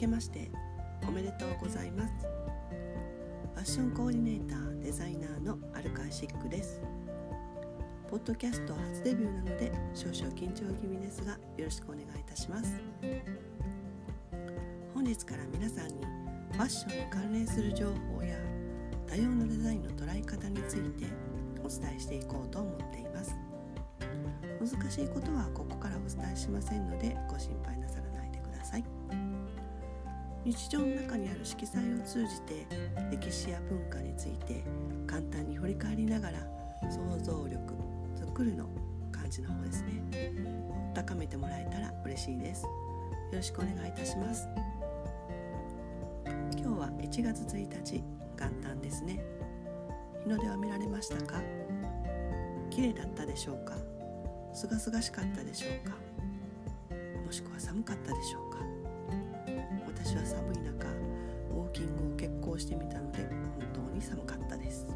[0.00, 0.50] けまして
[1.06, 2.26] おめでとうございます。
[3.54, 6.80] ファッションコーディネーターデザイナーのアルカイシックです。
[8.08, 12.80] ポッドキャスト初デビューなので少々緊張気味ですがよろしくお願いいたします。
[14.94, 15.94] 本日から皆さんに
[16.52, 18.36] ファッションに関連する情報や
[19.06, 21.04] 多様なデザインの捉え方について
[21.62, 23.36] お伝えしていこうと思っています。
[24.60, 27.54] 難しいことはここからお伝えしませんのでご心
[30.50, 32.66] 日常の中にある色彩を通じて
[33.12, 34.64] 歴史や文化について
[35.06, 36.40] 簡単に振り返りながら
[36.90, 37.56] 想像力
[38.16, 38.66] 作るの
[39.12, 40.02] 感じの方ですね。
[40.92, 42.64] 高めてもらえたら嬉しいです。
[42.64, 42.68] よ
[43.32, 44.48] ろしくお願いいたします。
[46.56, 48.02] 今日は1月1日
[48.36, 49.22] 元旦ですね。
[50.24, 51.40] 日の出は見られましたか？
[52.70, 53.76] 綺麗だったでしょうか？
[54.52, 55.96] すがしかったでしょうか？
[57.24, 58.49] もしくは寒かったでしょうか？
[59.94, 60.88] 私は寒い中
[61.52, 63.18] ウォーキングを決行してみたので
[63.74, 64.86] 本当に寒かったです。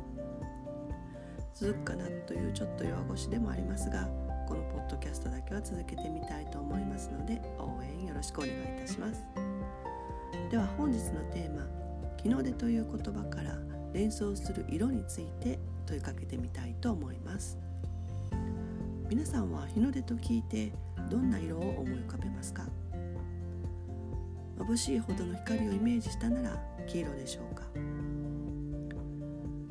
[1.55, 4.09] 続くかなというちょっと弱腰でもありますが
[4.49, 9.25] このポッドキャストだけは続けてみたいと思いますので応援よろしくお願いいたします。
[10.51, 11.67] では本日のテーマ
[12.23, 13.57] 「日の出」という言葉から
[13.93, 17.59] 連想する色について問いかけてみたいと思います。
[19.09, 20.73] 皆さんは日の出と聞いて
[21.11, 22.67] どんな色を思い浮かべますか？
[24.59, 27.65] 眩しいほどの光をイメージしたなら黄色でしょうか。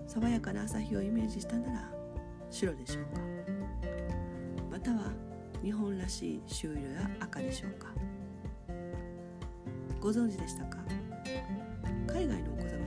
[0.07, 1.89] 爽やかな朝日をイメージしたなら
[2.49, 3.21] 白でしょうか。
[4.71, 5.11] または
[5.63, 7.87] 日本らしい朱色や赤でしょうか。
[9.99, 10.77] ご存知でしたか。
[12.07, 12.77] 海外のお子様は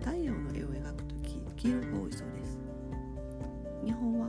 [0.00, 2.58] 太陽の絵を描くとき黄色が多いそうです。
[3.84, 4.28] 日本は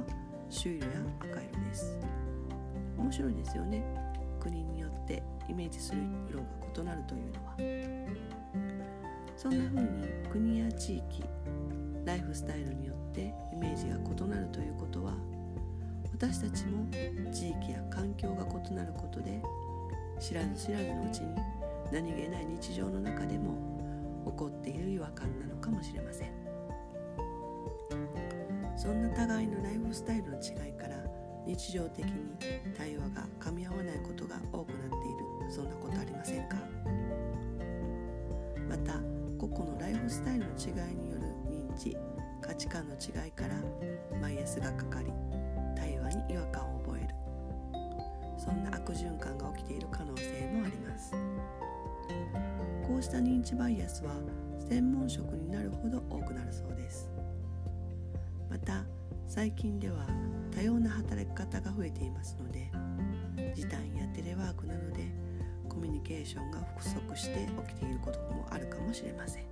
[0.50, 2.00] 朱色や赤色です。
[2.98, 4.07] 面白いですよね。
[5.50, 6.46] イメージする色が
[6.82, 7.58] 異なるというのは。
[9.38, 11.24] そんな風に国や地域
[12.04, 15.14] ライフスタイルによってイメージが異なるということは
[16.12, 16.90] 私たちも
[17.32, 19.40] 地域や環境が異なることで
[20.20, 21.36] 知らず知らずのうちに
[21.92, 23.54] 何気ない日常の中でも
[24.26, 26.32] 起こっている違和感なのかもしれません。
[28.76, 30.96] そんな互いのライフスタイルの違いから
[31.46, 32.12] 日常的に
[32.78, 36.58] 対話が噛み合わないことが多くなっているそんなことありませんか？
[38.70, 39.00] また
[39.38, 41.96] 個々のライフスタイルの違いによる認知
[42.42, 43.56] 価値観の違いから
[44.22, 45.12] バイアスがかかり
[45.76, 47.16] 対話に違和感を覚える。
[48.38, 51.12] そんな悪循環が起きている可能性もあります。
[52.88, 54.12] こうした認知バイアスは
[54.70, 57.10] 専門職になるほど多くなるそうです。
[58.50, 58.86] また
[59.28, 60.08] 最近では
[60.52, 62.72] 多様な働き方が増えていますので
[63.54, 65.12] 時短やテレワークなどで
[65.78, 69.44] コミュニケーションが不足して起きていることもあるかもしれません。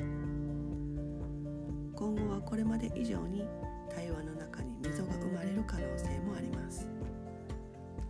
[1.96, 3.46] 今後はこれまで以上に
[3.94, 6.88] 対話の中に溝が生まれる可能性もあります。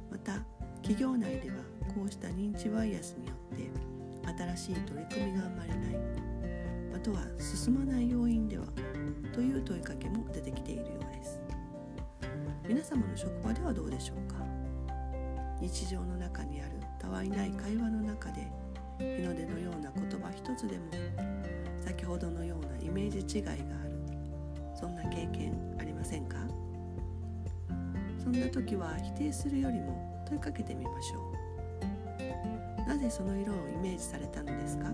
[0.10, 0.40] また
[0.76, 1.58] 企業内では
[1.94, 3.70] こうした認知バイアスによって
[4.56, 5.80] 新しい取り組みが生まれない。
[6.94, 8.64] または進まない要因では
[9.34, 11.42] という問いかけも出てきているようです。
[12.66, 14.36] 皆様の職場ではどうでしょうか？
[15.62, 18.48] 日常の中にあるたわいない会話の中で
[19.00, 20.84] 日の出のような言葉一つでも
[21.84, 23.60] 先ほどのようなイメージ違いがある
[24.76, 26.38] そんな経験ありませんか？
[28.22, 32.88] そんな時は否定するよりも問いかけてみましょう。
[32.88, 34.92] なぜその色をイメージされたのですか？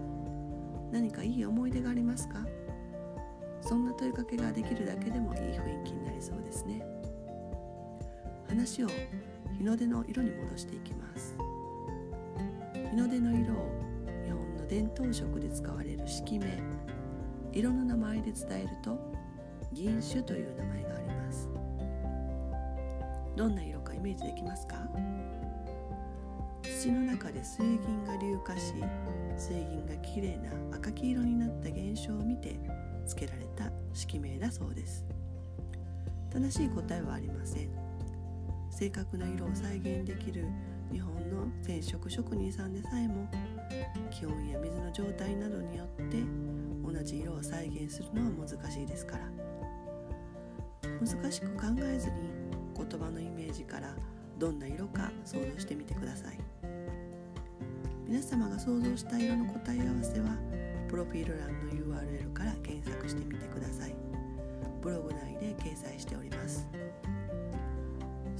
[0.91, 2.45] 何かいい思い出がありますか？
[3.61, 6.85] そんな問いかけができるだけでもいい雰囲気になりそうですね。
[8.47, 8.87] 話を
[9.61, 11.37] 日の出の色に戻していきます。
[12.73, 13.69] 日の出の色を
[14.25, 16.59] 日本の伝統色で使われる色名
[17.53, 18.97] 色の名前で伝えると
[19.71, 21.47] 銀種という名前があります。
[23.35, 24.77] どんな色かイメージできますか？
[26.63, 28.73] 土の中で水銀が硫化し
[29.37, 32.59] 水銀がきれいな赤黄色になった現象を見て
[33.05, 35.05] 付けられた色名だそうです。
[36.31, 37.80] 正しい答えはありません。
[38.81, 40.43] 正確な色を再現できる
[40.91, 43.29] 日本の染色職人さんでさえも
[44.09, 46.17] 気温や水の状態などによって
[46.83, 49.25] 同じ色を再現するのは難しいですから。
[50.99, 52.31] 難しく考えずに
[52.75, 53.93] 言葉のイメージから
[54.39, 56.39] どんな色か想像してみてください。
[58.07, 60.35] 皆様が想像した色の答え合わせは
[60.89, 62.10] プロフィール欄の URL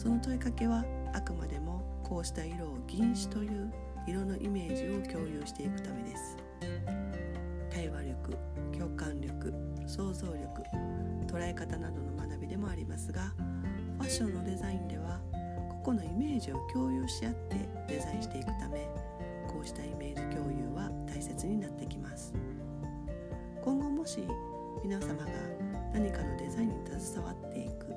[0.02, 0.84] その問いかけは
[1.14, 3.72] あくまでもこうした色を銀紙という
[4.08, 6.38] 色のイメージを共有していくためです。
[7.70, 8.36] 対話力
[8.76, 9.54] 共感力
[9.86, 10.64] 想像力
[11.28, 13.32] 捉え方などの学びでもありますが
[14.00, 15.20] ファッションのデザインでは
[15.84, 18.90] 個々のイメージを共有し合ってデザインしていくため
[19.48, 22.34] こうしたイメージ共有は大切になってきます。
[23.64, 24.28] 今後もし
[24.84, 25.28] 皆様が
[25.94, 27.91] 何かのデザインに携わっていく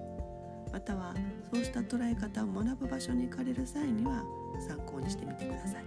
[0.85, 1.15] たは
[1.53, 4.25] そうした捉え方を学ぶ場所に行かれる際には
[4.69, 5.85] 参考にしてみてください。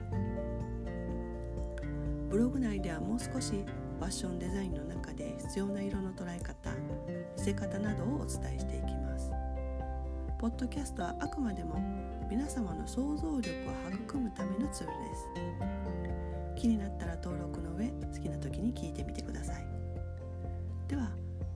[2.29, 3.63] ブログ内ではもう少し
[3.99, 6.71] ファッションデザインの中で必要な色の捉え方
[7.35, 9.31] 見せ方などをお伝えしていきます。
[10.37, 11.81] ポッドキャストはあくまでも
[12.29, 16.61] 皆様の想像力を育むためのツールです。
[16.61, 19.65] 気になったら登録の上好きな時に聞いてみてください。
[20.87, 21.09] では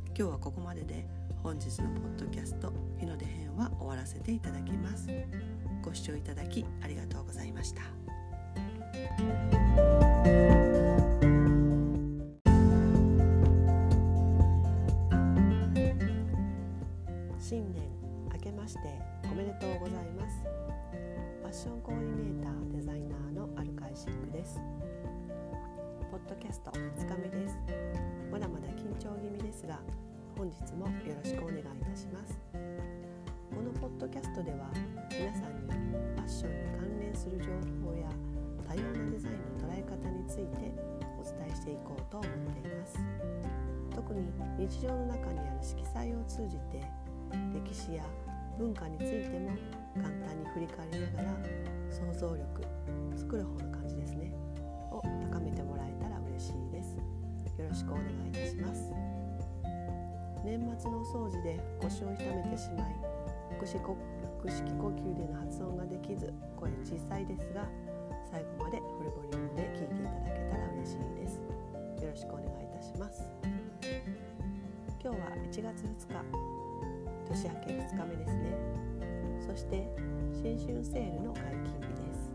[0.08, 1.06] 今日はここまでで
[1.44, 5.09] 本日のポッドキャスト日の出編は終わらせていただきます。
[5.81, 7.81] ご視聴いただきありがとうございました。
[46.01, 46.81] ある色彩を通じて
[47.53, 48.03] 歴史や
[48.57, 49.51] 文化についても
[49.95, 51.38] 簡単に振り返りながら
[51.92, 52.44] 想像力
[53.15, 54.33] 作る方の感じですね。
[54.92, 55.01] を
[55.31, 56.98] 高めてもらえたら嬉しいです。
[57.57, 58.92] よろしくお願いいたします。
[60.44, 62.95] 年末のお掃除で腰を痛めてしまい
[63.56, 63.95] 腹式呼
[64.42, 67.69] 吸での発音ができず声小さいですが
[68.31, 71.36] 最後までフルボリュームで聞いていただけたら嬉しいです。
[72.03, 74.31] よろしくお願いいたします。
[75.03, 76.21] 今日は1月2日
[77.25, 78.53] 年明け2日目ですね。
[79.42, 79.89] そして
[80.31, 82.30] 新春セールの解禁日です。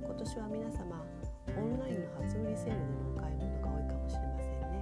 [0.00, 1.04] 今年は皆様
[1.52, 4.80] オンラインの初売りセールでのお買い物が多いかもしれませんね。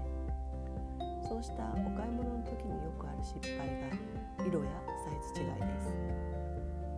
[1.26, 4.70] そうしたお買い物の時によくある失敗が色や
[5.02, 5.90] サイズ違いです。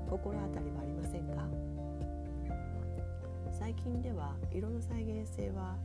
[0.04, 1.48] 心当たりはありませんか？
[3.56, 5.80] 最近では色の再現性は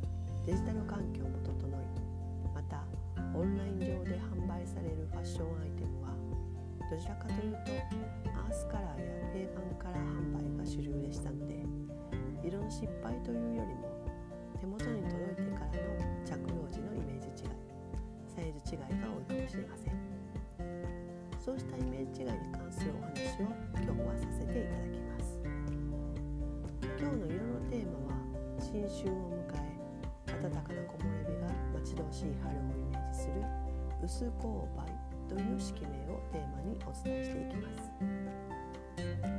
[0.46, 2.03] デジタル環境も整い
[3.36, 6.14] オンライン上で販売されるファッションアイテムは
[6.90, 7.72] どちらかというと
[8.30, 11.66] アースカラーや定番カラー販売が主流でしたので
[12.44, 13.90] 色の失敗というよりも
[14.60, 15.82] 手元に届いてからの
[16.24, 17.50] 着用時のイメージ違い
[18.28, 19.94] サイズ違いが多いかもしれません。
[21.44, 24.83] そうしたイメージ違いに関するお話を今日はさせていただきます。
[34.04, 34.86] 薄勾配
[35.30, 37.90] という式名をテーマにお伝えしていきます。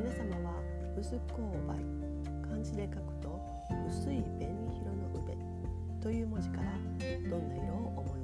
[0.01, 0.55] 皆様は
[0.99, 1.77] 薄勾配
[2.49, 3.39] 漢字で書くと
[3.87, 5.37] 薄い紅色の上
[6.01, 6.73] という文字から
[7.29, 8.24] どんな色を思い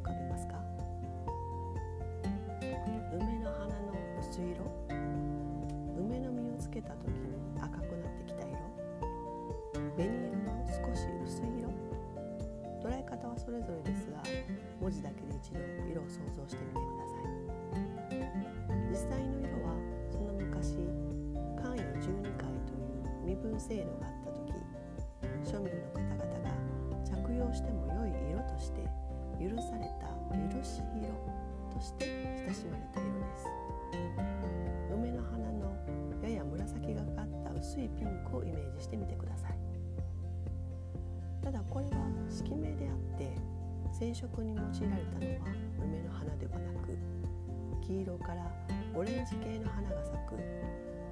[23.61, 24.55] 制度があった時
[25.45, 26.51] 庶民の方々が
[27.05, 28.81] 着用しても良い色として
[29.39, 31.13] 許された許し色
[31.73, 32.07] として
[32.47, 33.47] 親しまれた色です。
[34.93, 35.77] 梅の花の
[36.23, 39.59] やや紫がかった薄いピンクをイメージしてみてください。
[41.43, 41.93] ただこれは
[42.29, 43.37] 色名であって
[43.93, 46.97] 染色に用いられたのは梅の花ではなく
[47.83, 48.51] 黄色から
[48.95, 50.35] オレンジ系の花が咲く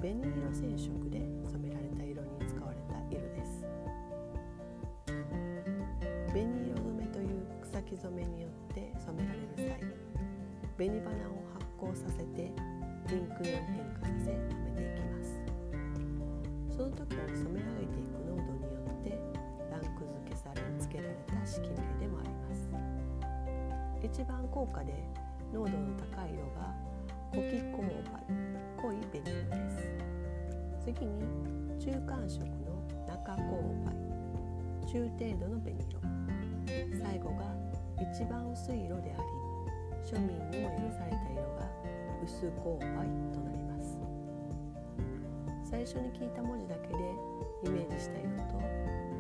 [0.00, 2.07] 紅色染色で染められた色。
[10.78, 12.54] 紅花を発光させて
[13.08, 15.42] ピンク色に変化させ染めていきます。
[16.70, 19.18] その時に染め上げていく濃度によって
[19.72, 22.70] ランク付けされ付けられた式名でもあります。
[24.06, 24.94] 一番高価で
[25.52, 26.70] 濃度の高い色が
[27.32, 27.82] 古希勾
[28.14, 28.22] 配
[28.78, 29.26] 濃い紅色で
[29.74, 29.82] す。
[30.86, 31.26] 次に
[31.82, 33.98] 中間色の中勾配
[34.86, 35.98] 中程度の紅色。
[37.02, 37.50] 最後が
[38.14, 39.37] 一番薄い色であり
[40.08, 41.68] 庶民にも許された色が
[42.24, 43.98] 薄勾配となります。
[45.62, 46.94] 最初に聞いた文字だけで
[47.64, 48.56] イメージした色と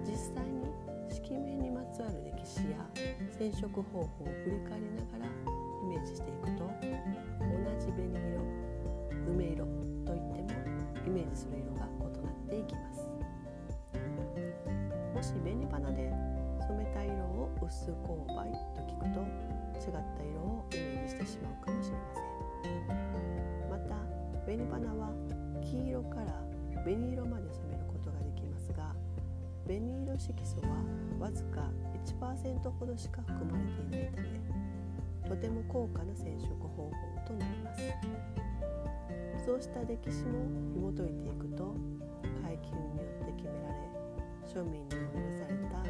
[0.02, 0.64] 実際に
[1.10, 2.88] 色面にまつわる歴史や
[3.36, 5.30] 染色方法を振り返りながら
[5.84, 6.72] イメージしていくと同
[7.78, 8.40] じ紅色
[9.28, 9.66] 梅色
[10.06, 10.48] といっても
[11.06, 13.04] イメージする色が異なっていきます。
[15.14, 16.10] もし紅花で
[16.66, 19.20] 染めた色を薄勾配と聞くと
[19.78, 23.70] 違った色をイメージしてしまうかもしれません。
[23.70, 23.94] また
[24.44, 25.12] 紅花は
[25.62, 26.48] 黄色から
[26.82, 28.94] 紅色まで染めることができますが
[29.66, 30.82] 紅色色素は
[31.20, 31.70] わずか
[32.18, 34.28] 1%ほどしか含まれていないため
[35.28, 36.92] とても高価な染色方法
[37.26, 37.82] となります
[39.44, 41.74] そうした歴史も紐解いていくと
[42.42, 43.74] 階級によって決められ
[44.46, 45.84] 庶民にも許された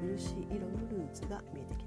[0.00, 1.83] 漆色のルーツが見えてきます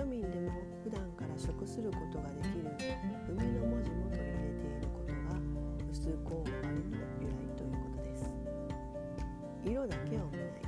[0.00, 0.50] 庶民でも
[0.82, 2.72] 普段から食することができる
[3.28, 5.36] 梅の文字も取り入れていることが
[5.92, 8.24] 薄勾配の由来ということです。
[9.62, 10.64] 色だけを見ない。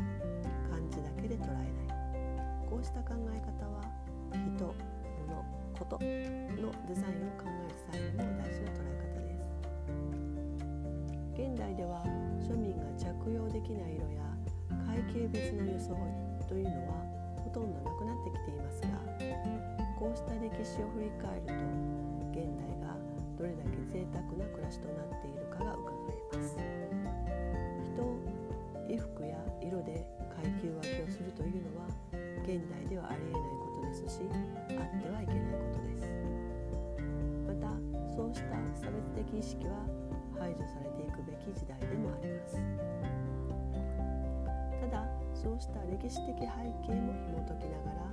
[0.68, 1.72] 漢字だけで捉えない。
[2.68, 3.80] こうした考え方は
[4.32, 4.74] 人物
[5.78, 9.48] ことのデザインを考える際にも大事な捉え方です。
[11.32, 12.04] 現代では
[12.38, 14.28] 庶民が着用できない色や
[14.84, 17.11] 階級別の装いというのは
[17.52, 18.88] とんどなくなってきていますが
[20.00, 21.52] こうした歴史を振り返ると
[22.32, 22.96] 現代が
[23.38, 26.56] どれだけ贅沢な暮らしとなっているかが伺えます。
[27.84, 28.02] 人
[28.88, 30.04] 衣服や色で
[30.34, 31.86] 階級分けをするというのは
[32.42, 36.08] 現代ではありえないことですしあってはいけないことです。
[37.46, 37.68] また
[38.16, 39.86] そうした差別的意識は
[40.38, 43.01] 排除されていくべき時代でもあります。
[45.42, 46.46] そうした歴史的背
[46.86, 48.06] 景も紐解きながら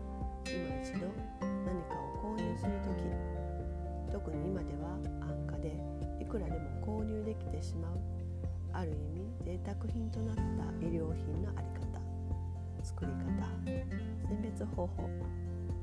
[0.49, 1.05] 今一度
[1.39, 5.77] 何かを購入する時特に今では安価で
[6.19, 7.99] いくらでも購入できてしまう
[8.73, 10.41] ある意味贅沢品となった
[10.81, 12.01] 衣料品の在り方
[12.83, 13.45] 作り方
[14.27, 15.09] 選別方法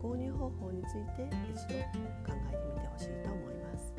[0.03, 1.79] 購入方法について一度
[2.27, 3.95] 考えてみてほしいと思います。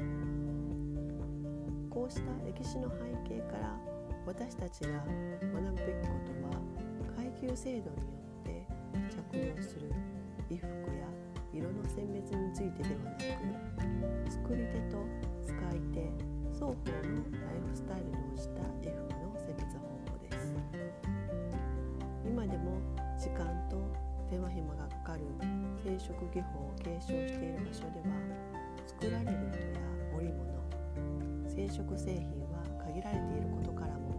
[1.89, 2.98] こうした歴史の背
[3.36, 3.75] 景から
[4.25, 6.87] 私たちが学ぶべきことは
[7.38, 8.03] 階級制度によ
[8.41, 8.65] って
[9.32, 9.91] 着用する
[10.50, 10.65] 衣服
[10.98, 11.06] や
[11.53, 13.17] 色の選別についてではな
[14.25, 15.06] く作り手と
[15.46, 16.10] 使い手
[16.53, 20.56] 双方のライフスタイルに応じた衣服の選別方法です。
[22.25, 22.82] 今でも
[23.20, 23.77] 時間と
[24.29, 25.22] 手間暇がかかる
[25.86, 28.17] 染色技法を継承している場所では
[28.88, 29.79] 作られる糸や
[30.17, 30.58] 織物
[31.48, 34.10] 染色製品は限られていることからも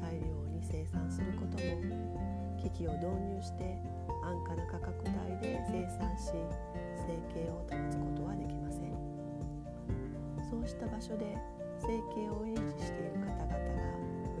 [0.00, 2.21] 大量に生産することも
[2.62, 3.76] 機器を導入して
[4.22, 6.30] 安価な価格帯で生産し
[7.02, 8.94] 生計を保つことはできません。
[10.46, 11.36] そうした場所で
[11.80, 13.66] 生計を維持している方々がよ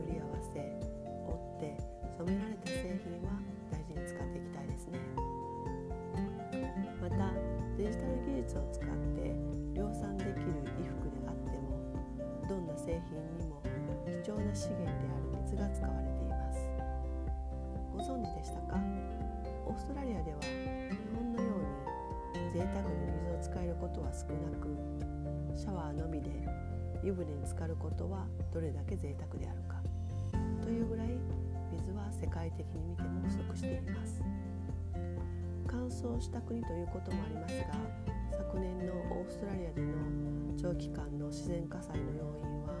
[0.06, 1.74] り合わせ織って
[2.16, 3.34] 染められた製品は
[3.72, 5.02] 大事に使っていきたいですね。
[7.02, 7.34] また
[7.76, 8.88] デジタル技術を使っ
[9.18, 9.34] て
[9.74, 11.74] 量産できる衣服であっても
[12.48, 13.58] どんな製品にも
[14.06, 16.31] 貴重な資源である水が使われています。
[16.31, 16.31] ご
[18.02, 18.76] 存知でしたか？
[19.66, 20.48] オーストラリアでは日
[21.14, 21.48] 本のよ
[22.34, 24.76] うに贅沢に水を使えることは少なく
[25.56, 26.30] シャワーのみで
[27.02, 29.80] 湯船に浸かることはどれだけ贅沢であるか。
[30.62, 31.08] というぐらい
[31.72, 34.20] 水は世界的に見ても不足しています。
[35.66, 37.74] 乾燥した国ということもありますが
[38.30, 39.88] 昨年のオーストラリアでの
[40.60, 42.74] 長期間の自然火災の要因は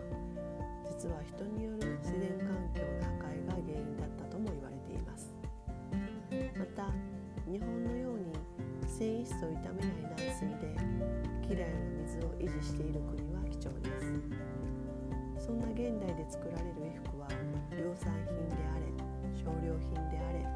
[0.84, 4.01] 実は人による自然環境の破壊が原因だ
[9.46, 10.76] を傷めない軟水で
[11.42, 11.74] きれいな
[12.06, 15.46] 水を維持している国は貴重です。
[15.46, 17.28] そんな現代で作られる衣服は
[17.74, 18.86] 量産品であれ
[19.34, 20.46] 少量品であれ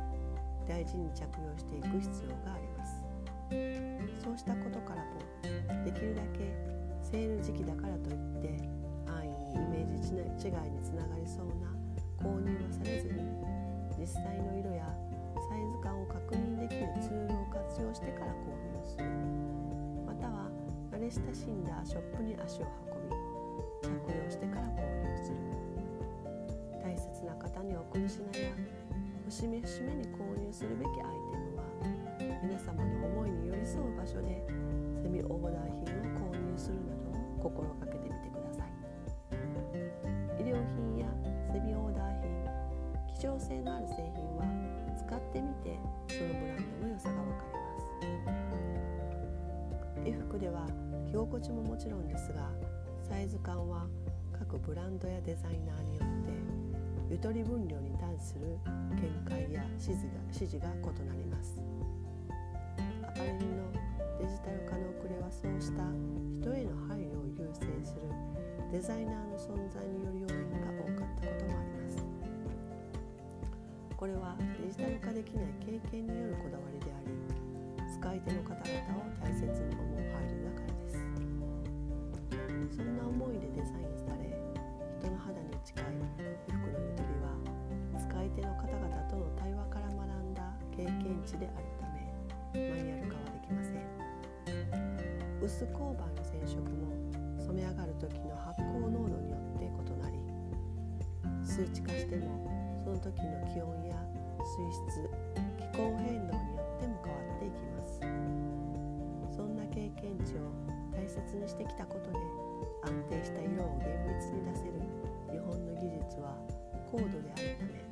[0.69, 3.03] 大事に着用していく必要があります。
[4.23, 6.55] そうしたことからもできるだけ
[7.03, 8.63] セール時期だからといって
[9.07, 11.71] 安易にイメージ違いにつながりそうな
[12.19, 13.23] 購入はされずに
[13.99, 14.87] 実際の色や
[15.49, 18.56] サイズ感を確認できるツールを活用してから購
[18.87, 18.97] 入す
[20.07, 20.49] または
[20.93, 21.19] 慣れ親し
[21.51, 23.17] んだショップに足を運び
[23.83, 25.37] 着用してから購入する
[26.83, 28.55] 大切な方にお送る品や
[29.27, 31.65] 節目節目に購入するべきアイテムは
[32.43, 34.47] 皆様の思いに寄り添う場所で
[35.03, 38.71] セミオーダー品を購入するなどを心がけてみてください。
[40.39, 41.07] 衣料品や
[41.53, 42.31] セミオーダー品
[43.19, 44.47] 希少性のある製品は
[44.97, 45.79] 使ってみて
[46.09, 47.57] そのブランドの良さが分かり
[48.23, 48.36] ます。
[50.07, 50.67] 衣服では
[51.11, 52.51] 着心地ももちろんですが
[53.03, 53.87] サイズ感は
[54.39, 56.33] 各ブランドやデザイナーによって
[57.11, 58.59] ゆとり分量に対する
[58.95, 61.61] 見解や指示が指示が異なります。
[63.03, 63.73] アパレルの
[64.19, 65.83] デジタル化の遅れはそうした
[66.43, 68.03] 人への配慮を優先する
[68.73, 72.03] デザイナーの存在による要因が多かったこともあります。
[73.97, 76.96] これはデジタル化できない経験によるこだわりであ
[78.13, 78.63] り使い手の方々
[79.03, 81.03] を大切に思う配慮だからです。
[82.77, 84.31] そんな思いでデザインされ
[85.03, 87.35] 人の肌に近い衣服のゆとりは
[87.99, 92.07] 使い手の方々との対話から学んだ経験値であるため
[92.55, 93.83] マニュアル化はできません。
[95.43, 96.95] 薄鋼板の染色も
[97.43, 100.23] 染め上がる時の発酵濃度によって異なり
[101.43, 102.47] 数値化しても
[102.85, 103.99] その時の気温や
[104.47, 104.63] 水
[104.95, 105.11] 質
[105.59, 107.76] 気候変動によっても変わっていきます。
[110.17, 110.49] 経験値を
[110.97, 112.17] 大切にしてきたことで
[112.83, 114.81] 安定した色を厳密に出せる
[115.31, 116.33] 日本の技術は
[116.91, 117.85] 高度であるため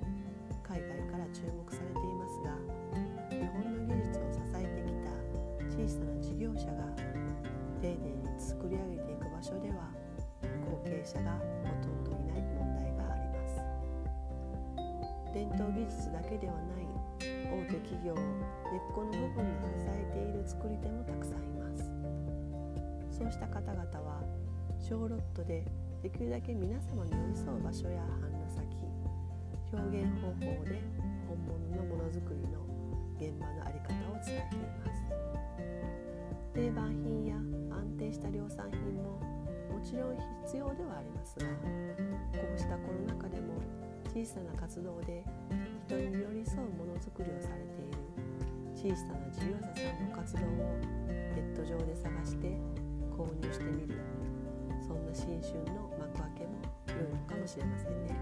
[0.65, 2.57] 海外から注目されていますが
[3.29, 5.13] 日本の技術を支えてきた
[5.69, 6.89] 小さな事業者が
[7.83, 9.93] 丁寧に作り上げていく場所では
[10.65, 13.61] 後継者がほとんどいない問題があります。
[15.35, 16.87] 伝統技術だけではない
[17.21, 21.54] 大手企業を根っこの部分で支えている作り手もたくさんいます。
[23.17, 24.23] そうした方々は
[24.81, 25.65] 小ロットで
[26.03, 28.67] できるだけ皆様に寄り添う場所や販路先
[29.73, 30.83] 表現方法で
[31.29, 32.59] 本物のものづくりの
[33.17, 35.05] 現場の在り方を伝えています。
[36.55, 37.37] 定番品や
[37.71, 39.19] 安定した量産品も
[39.71, 40.17] もちろん
[40.47, 43.55] 必要ではありますがこうしたコロナ禍でも
[44.13, 45.25] 小さな活動で
[45.87, 50.45] 人に寄り添うものづくりをされている小さな事業者さんの活動を
[51.35, 52.74] ネット上で探して
[53.17, 53.95] 購入してみる。
[54.87, 58.17] そんな新春の幕開けも良いのかもしれませんね。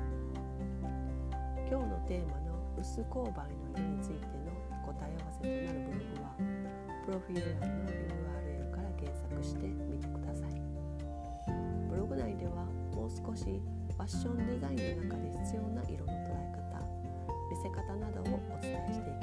[1.68, 4.52] 今日のテーマの薄勾配の色についての
[4.84, 6.28] 答え合わせとなるブログは
[7.06, 10.60] プロフィール欄の URL から検索してみてください。
[11.88, 16.62] ブログ内ではもう少しファッションデザインの中で必要な色の捉え方
[17.50, 19.21] 見せ方などをお伝えしていきます。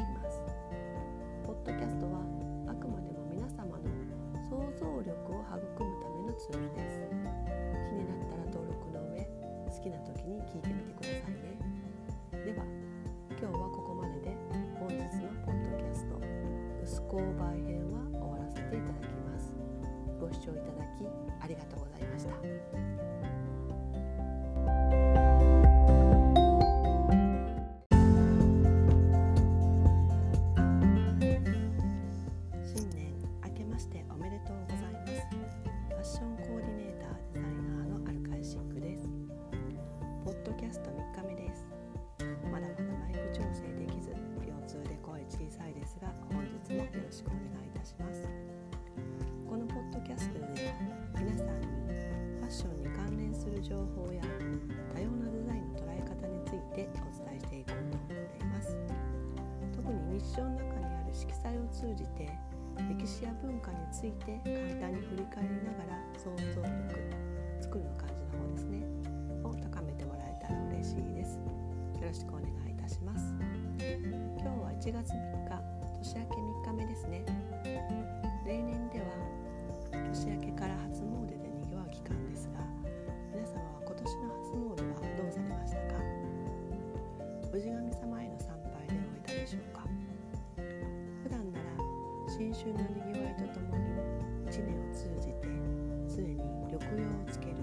[61.71, 62.29] 通じて
[62.89, 66.95] 歴史や文化について簡単に振り返りながら想像力
[67.61, 68.83] 作るの感じの方ですね。
[69.43, 71.37] を高めてもらえたら嬉しいです。
[71.37, 73.33] よろしくお願いいたします。
[73.79, 76.35] 今日は1月3日年明け
[76.71, 77.58] 3日目ですね。
[92.39, 93.83] 新春のにぎわいとともに
[94.47, 95.43] 1年を通じて
[96.07, 96.39] 常に
[96.71, 97.55] 緑葉をつける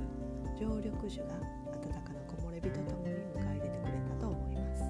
[0.60, 1.24] 常緑樹が
[1.80, 4.84] 暖かな木漏れ日とともに迎え入れてくれたと思います。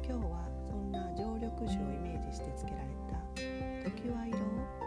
[0.00, 3.20] 今日はそんな常緑樹をイメージしてつけられた
[3.92, 4.40] 時は色を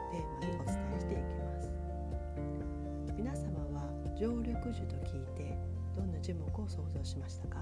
[0.10, 1.70] テーマにお伝えしていきます。
[3.16, 3.86] 皆様は
[4.18, 5.54] 常緑樹と聞いて
[5.96, 7.62] どんな樹木を想像しましたか？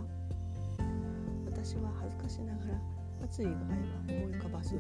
[1.51, 2.79] 私は恥ずかしながら
[3.19, 3.59] 松以外は
[4.07, 4.79] 思い浮かばず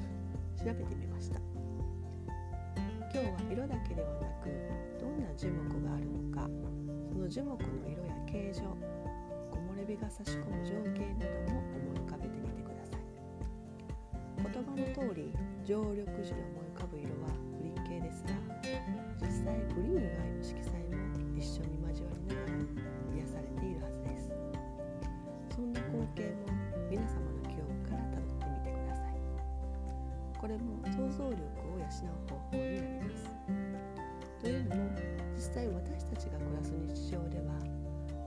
[0.63, 1.41] 調べてみました。
[3.11, 4.47] 今日は色だけではなく
[4.97, 6.47] どんな樹木があるのか
[7.11, 8.77] その樹木の色や形状
[9.51, 13.01] 木漏れ日が差し込む情景なども思い浮かべてみてください。
[14.37, 15.33] 言葉の通り
[15.65, 17.27] 常緑樹の思い浮かぶ色は
[31.03, 31.91] 想像力を養う
[32.31, 33.27] 方法になります。
[34.39, 34.87] というのも
[35.35, 37.59] 実際私たちが暮らす日常では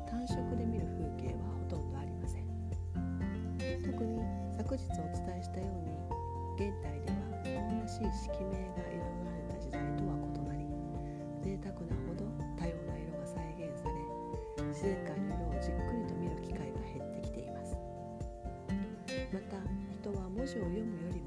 [0.05, 2.45] 単色で見る風景はほとんどありません。
[3.81, 4.21] 特に
[4.59, 7.17] 昨日お伝えしたように現代では
[7.49, 10.69] 日本らしい色名が彩られた時代とは異なり
[11.41, 12.29] 贅沢なほど
[12.61, 13.97] 多様な色が再現され
[14.69, 17.73] 自然界の色をじっくりと見る機会が減ってきています。
[19.33, 19.57] また
[19.97, 21.26] 人は文字を読むよりも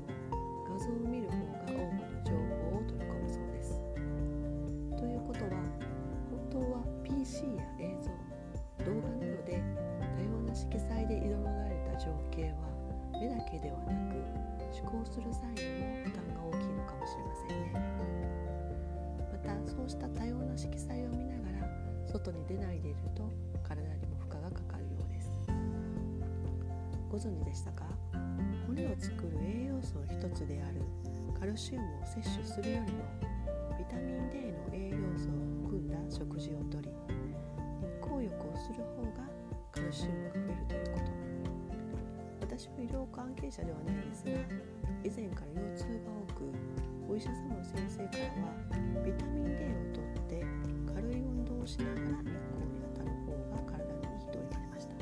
[22.29, 23.27] 外に出ないでいると
[23.63, 25.31] 体にも負荷がかかるようです。
[27.09, 27.85] ご存知でしたか？
[28.67, 30.81] 骨を作る栄養素の一つである。
[31.39, 32.99] カルシウムを摂取するよりも
[33.79, 35.31] ビタミン D の栄養素を
[35.63, 39.23] 含んだ食事をとり日光浴をする方が
[39.71, 42.55] カルシウムが増えるということ。
[42.57, 44.31] 私は医療関係者ではないですが
[45.01, 46.51] 以前から腰痛が多く
[47.09, 48.53] お医者様の先生からは
[49.05, 50.43] ビタミン D をとって
[51.59, 54.95] をしながら日光に当たる方が体にいいと言われました。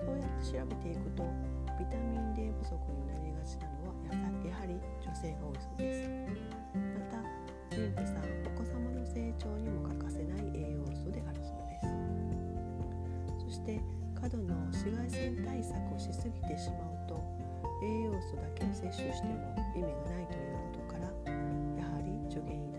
[0.00, 1.22] そうやって調べていくと
[1.78, 4.00] ビタミン D 不足になりがちなのは
[4.44, 6.08] やはり女性が多いそうです。
[6.74, 7.20] また
[7.76, 8.24] 妊婦さん。
[8.46, 11.92] お子様の成長にも欠かせない栄養素であるそうです。
[13.44, 13.80] そして
[14.14, 17.20] 過度の紫外線対策をしすぎてしまうと
[17.84, 22.75] 栄養素だけを摂取しても意味がないということからやはり助言い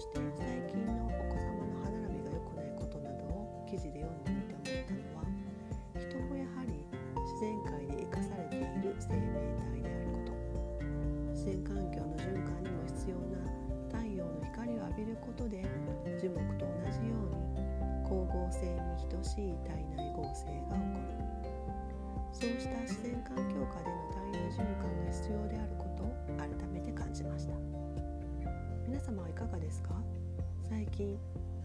[0.00, 5.28] して最近のお子様の歯並びが良くないことなどを記事で読んでみて思ったのは
[5.92, 6.88] 人もやはり
[7.20, 10.32] 自然界で生かされている生命体であること。
[11.36, 13.44] 自然環境の循環にも必要な
[13.92, 15.68] 太陽の光を浴びることで
[16.16, 17.60] 樹木と同じように
[18.08, 21.20] 光合成に等しい体内合成が起こる。
[22.32, 25.59] そうした自然環境下での体内循環が必要であ
[29.10, 29.90] 様はいかがですか？
[30.68, 31.18] 最近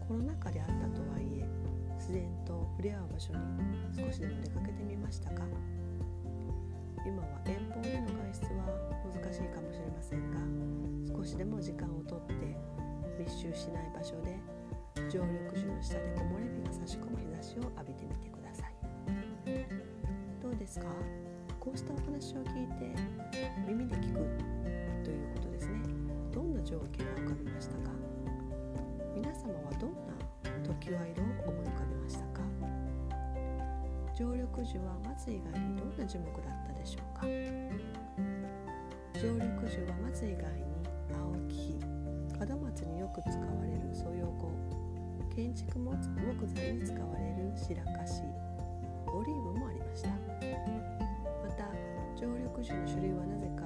[0.08, 1.46] コロナ禍であったとはいえ
[1.94, 3.38] 自然と触れ合う場所に
[3.94, 5.44] 少しでも出かけてみましたか？
[7.06, 8.66] 今は遠方での外出は
[9.14, 10.42] 難しいかもしれませんが
[11.16, 12.34] 少しでも時間をとって
[13.16, 14.40] 密集しない場所で
[15.08, 18.74] 常緑樹の下で木漏れ日が差し込む日差しを浴びてみてください。
[20.42, 20.86] どうですか？
[21.60, 22.90] こうしたお話を聞いて
[23.68, 24.18] 耳で聞く
[25.04, 25.78] ということですね。
[26.32, 27.90] どんな情景が浮かびましたか？
[29.14, 30.14] 皆様はどんな
[30.62, 32.42] 時は色を思い浮かべましたか？
[34.16, 37.26] 常緑樹は松以外にどんな樹木だったでしょうか？
[39.18, 40.62] 常緑樹は松以外に
[41.10, 41.74] 青木
[42.54, 44.48] 門松によく使われるそよご
[45.34, 45.98] 建築木
[46.54, 48.22] 材に使われる白樫
[49.08, 50.10] オリーブもありました。
[50.10, 50.14] ま
[51.56, 51.66] た
[52.18, 53.64] 常緑樹の種類はなぜか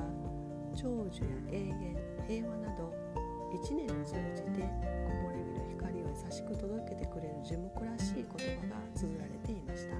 [0.74, 1.96] 長寿や永遠
[2.26, 3.09] 平和など
[3.52, 4.62] 一年を通じて
[5.04, 8.36] 木漏れ日の光を優しく届けてくれる樹木らしい言葉
[8.68, 9.96] が綴られていました。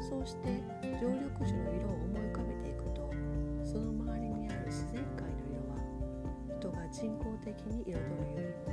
[0.00, 0.62] そうして
[1.00, 3.10] 常緑樹の色を思い浮かべていくと
[3.64, 5.76] その周りにある自然界の色は
[6.58, 7.98] 人が人工的に彩るよ
[8.38, 8.72] り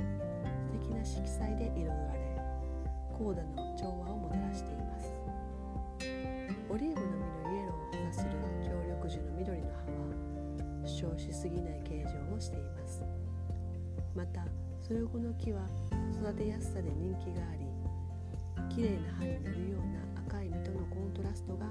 [0.56, 2.16] 素敵な色彩で彩られ
[3.12, 5.12] 高度な調和をもたらしています。
[6.68, 7.12] オリーブの実
[7.44, 8.30] のイエローを指する
[8.62, 9.96] 常緑樹の緑の葉は
[10.84, 12.85] 主張しすぎない形状をしています。
[14.16, 14.46] また
[14.80, 15.60] そよ後の木は
[16.14, 17.66] 育てやすさで人気があり
[18.74, 21.66] 綺麗な葉になるような赤い実とのコントラストが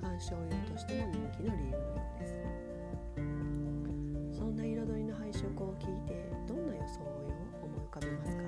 [0.00, 0.38] 観賞用
[0.70, 1.82] としても人気の理由のよ
[2.16, 2.38] うです。
[4.38, 7.34] そんな彩りの配色を聞いてどんな装いを
[7.66, 8.42] 思い浮かべますか？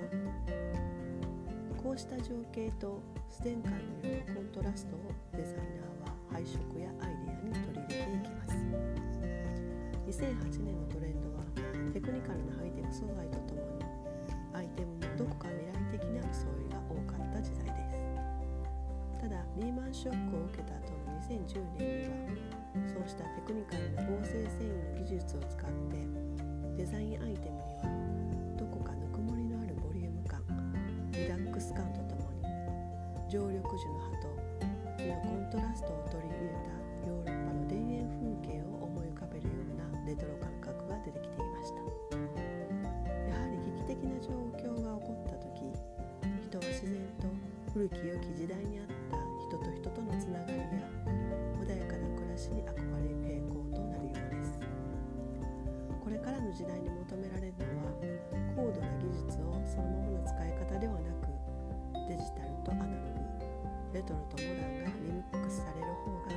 [1.82, 8.54] こうした情景と自然界の色のコントラストをデザイナーは配色やアイデアに取り入れていきます。
[10.06, 11.29] 2008年のトレンド
[11.90, 13.82] テクニカルなハイテク素材とともに
[14.54, 17.98] アイテムもどこか未来的な装いが多かった時代です
[19.18, 25.98] ただリーマンショックを受けた後の2010年にはそうしたテクニカルな合成繊維の技術を使って
[26.78, 27.90] デザインアイテムには
[28.54, 30.46] どこかぬくもりのあるボリューム感
[31.10, 32.46] リラックス感とともに
[33.26, 34.30] 常緑樹の葉と
[34.94, 36.70] 木のコントラストを取り入れた
[37.10, 41.39] ヨーロッパの田園風景を思い浮かべるようなレトロ感覚が出てきていまし
[47.90, 50.86] き良き時代にあった人と人とのつながりや
[51.58, 54.58] 穏やかな暮らしに憧れる傾向となるようです。
[56.02, 57.92] これからの時代に求められるのは
[58.56, 61.30] 高度な技術をそのままの使い方ではなく
[62.08, 63.20] デジタルとアナログ。
[63.92, 66.30] レトロとモダンがリミックスされる方が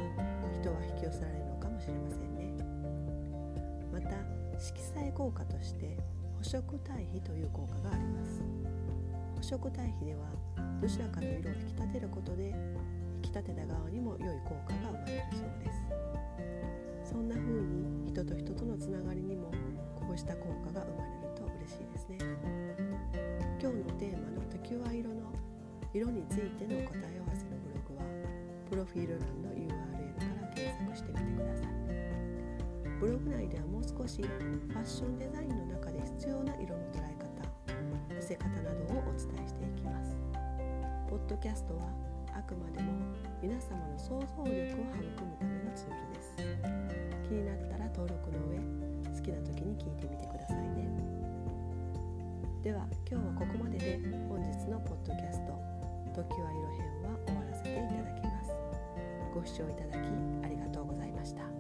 [0.58, 1.44] 人は引き寄せられる。
[1.46, 2.52] のかもしれませんね
[3.92, 4.18] また
[4.60, 5.98] 色彩効果として
[6.38, 8.42] 補色対比という効果があります。
[9.36, 10.22] 補色対比では
[10.84, 12.52] どちらかの色を引き立てることで
[13.24, 17.16] 引き立てた側にも良い効果が生まれるそうです。
[17.16, 19.50] そんな風に人と人とのつながりにも
[19.96, 22.20] こうした効果が生まれると嬉しいですね。
[23.64, 25.32] 今日のテーマの時は色の
[25.94, 28.04] 色についての答え合わせのブログは
[28.70, 29.72] プロフィール欄の URL
[30.20, 31.72] から検索してみてください。
[33.00, 37.24] ブログ内ではもう少しファッションデザインの中で必要な色の捉え方
[38.14, 39.73] 見せ方などをお伝えしていきます。
[41.14, 41.94] ポッドキャストは
[42.34, 42.90] あくまでも
[43.40, 46.34] 皆様の想像力を育むためのツールです。
[47.30, 50.90] 気になったら登録の上好きな時に聞いてみてくださいね。
[52.64, 55.54] では今日はここまでで本日のポッドキャスト
[56.18, 58.50] 「時は色編」は終わらせていただきます。
[59.36, 59.98] ご視聴いただき
[60.44, 61.53] ありがとうございました。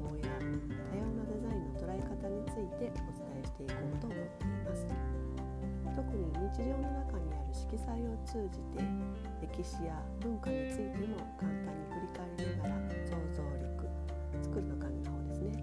[0.00, 4.88] する情報や多様なデザインの捉え方についてお伝えしていこうと思っています。
[5.96, 8.80] 特に日常の中にある色彩を通じて
[9.42, 13.84] 歴史や文化についても簡単に振り返りながら想像力
[14.40, 15.60] 作りの感の方ですね。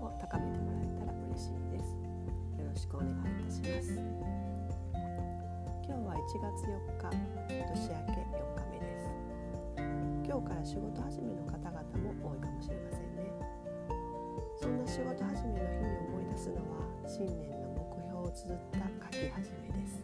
[0.00, 1.92] を高めてもらえたら嬉しいです。
[2.56, 3.92] よろしくお願いいたします。
[5.84, 7.12] 今日は1月4日
[7.48, 9.04] 年明け4日目です。
[10.24, 13.03] 今日から仕事始めの方々も多いかもしれません。
[14.64, 18.80] そんな仕事始めの日に思い出すのは新年の目標を綴った
[19.12, 20.00] 書き始めです。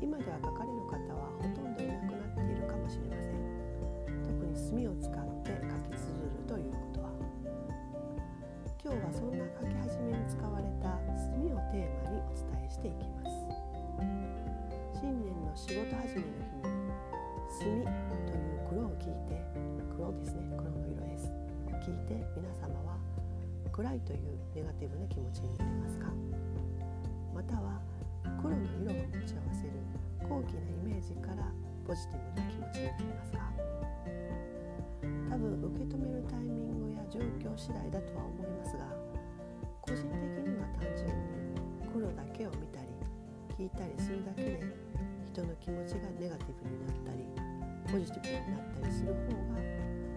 [0.00, 3.44] 今では書かれる方はほとんどいなくなっているかもしれません。
[4.24, 5.12] 特に墨を使っ
[5.44, 7.12] て書き綴るということは。
[8.80, 10.96] 今日はそんな書き始めに使われた
[11.36, 15.04] 墨をテーマにお伝えしていきます。
[15.04, 16.80] 新年の仕事始めの日に
[17.60, 17.92] 墨
[18.24, 19.36] という黒を聞いて
[19.92, 20.48] 黒ですね。
[20.56, 21.28] 黒の色です。
[21.84, 23.03] 聞いて皆様は
[23.74, 26.06] 暗いというネガティブな気持ちになりますか？
[27.34, 27.82] または
[28.38, 29.74] 黒の色が持ち合わせる
[30.22, 31.50] 高貴なイメージから
[31.82, 33.50] ポジティブな気持ちになりますか？
[35.26, 38.86] 多分受け止めるタイミングや状況次第だとは思いますが
[39.82, 41.58] 個人的には単純に
[41.90, 42.94] 黒だけを見たり
[43.58, 44.62] 聞いたりするだけで
[45.34, 47.26] 人の気持ちがネガティブになったり
[47.90, 49.58] ポジティブになったりする方が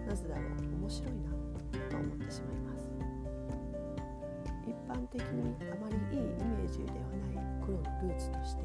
[0.06, 1.34] なぜだろう面白いな
[1.90, 2.67] と思ってしまいます。
[4.88, 6.96] 般的にあまりいいイメージでは
[7.36, 8.64] ない黒のルーツとして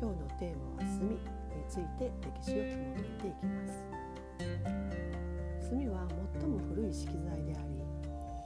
[0.00, 1.18] 今日のテーマは墨に
[1.68, 3.72] ついて歴史を紐解いていきます。
[5.70, 6.06] 墨は
[6.40, 7.78] 最も古い色材であり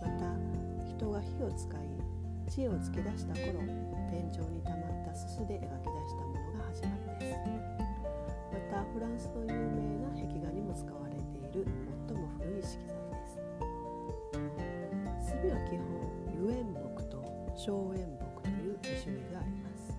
[0.03, 0.35] また
[0.85, 1.81] 人が火を使い
[2.51, 3.61] 知恵を突き出した頃
[4.11, 7.39] 天井にたまったすすで描き出したものが始まりです。
[8.53, 9.47] またフランスの
[17.65, 19.95] と小煙木という2種類があります。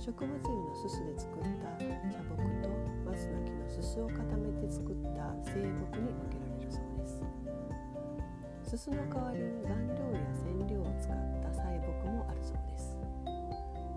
[0.00, 2.32] 植物油のすすで作った茶木
[2.64, 2.72] と
[3.04, 5.68] 松の木のすすを固めて作った生木
[6.00, 7.20] に分けられるそうです。
[8.70, 12.96] すすの代わりに顔料や染料を使った細木もあるそうです。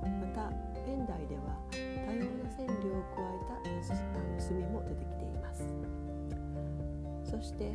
[0.03, 0.51] また
[0.83, 5.63] 現代では多様な染料を加えた墨も出てきています。
[7.23, 7.71] そして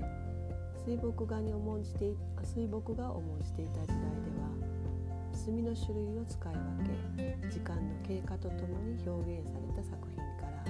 [0.84, 2.12] 水墨画に重んじて
[2.44, 4.79] 水墨画を重んじていた時代では
[5.40, 10.60] 墨の種類を使い分け時間の経過とともに表現された作品から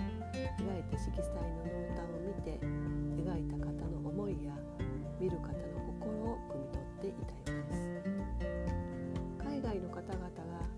[0.62, 2.54] 描いた色彩の濃淡を見て
[3.18, 4.54] 描いた方の思いや
[5.18, 5.59] 見る方の
[5.98, 7.90] 心を汲み取っていたようです。
[9.42, 10.30] 海外の方々が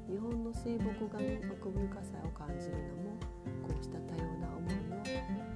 [0.08, 3.20] 日本の水墨画の奥深さを感じるのも
[3.60, 5.04] こうした多様な思いを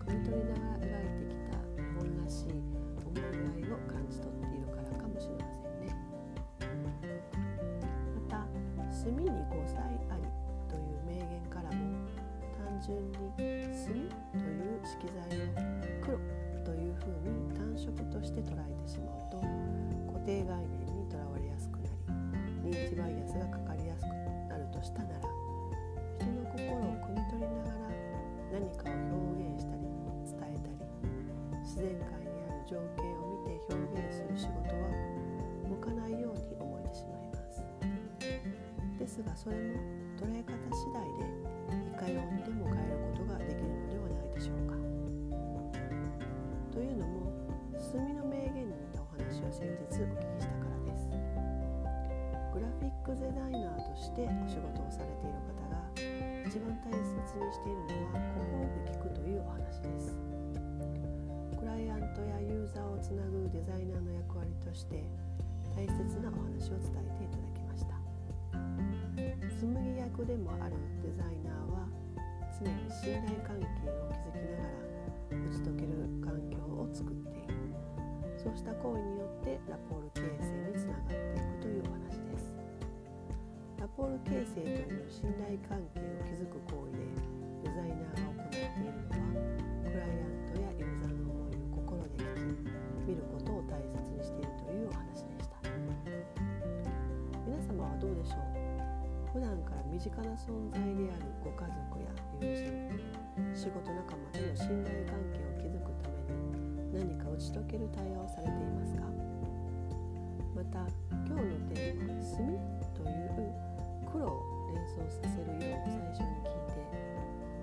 [0.05, 2.53] 汲み取りながら描いてきた日本らしい
[3.01, 3.25] 思い
[3.65, 4.46] 合いを感じ取って
[12.87, 13.19] 順に
[13.75, 15.51] 墨という色材を
[16.07, 16.19] 黒
[16.63, 19.43] というふうに単色として捉えてしまうと
[20.15, 21.91] 固定概念にとらわれやすくな
[22.63, 24.15] り認知バイアスがかかりやすく
[24.47, 25.27] なるとしたなら
[26.23, 27.91] 人の心を汲み取りながら
[28.55, 29.83] 何かを表現したり
[30.31, 30.79] 伝えたり
[31.67, 34.95] 自然界にある情景を見て表現する仕事は
[35.67, 37.67] 向かないように思えてしまいます。
[38.95, 39.75] ですがそれも
[40.15, 41.56] 捉え方次第で
[41.97, 44.77] いかようにでも変えることができるのではないでしょうか。
[46.69, 47.33] というのも
[47.73, 51.09] 墨の名言に似たお話を先日お聞きしたからです。
[52.53, 55.89] グラフィックデザイナーとしてお仕事をされている方が
[56.45, 60.21] 一番大切にしているのは心で聞くというお話です。
[61.57, 65.01] クライアントやユーザーをつなぐデザイナーの役割として
[65.73, 67.97] 大切なお話を伝えていただきました
[69.57, 71.86] 紬役でもあるデザイナーは
[72.57, 77.61] 常に信頼関係を築きながら打ち解ける環境を作っている。
[78.41, 82.57] そうした行為によってラポール形成につながっていくというお話です。
[83.77, 87.05] ラポール形成という信頼関係を築く行為で
[87.69, 89.21] デザイナーが行っているのは
[89.85, 92.65] クライアントやユーザーの思いを心で聞き
[93.05, 95.61] 見ることを大切にしているというお話でした。
[97.45, 99.37] 皆様はどうでしょう？
[99.37, 102.09] 普段から身近な存在であるご家族や
[102.41, 102.73] 友人
[103.55, 109.03] 仕事仲間との信頼関係を築くために何か打ち解ける対話をされていますか？
[110.55, 112.59] また今日のテーマ「墨」
[112.95, 113.53] という
[114.13, 114.45] 黒を
[114.75, 116.81] 連想させる色を最初に聞いて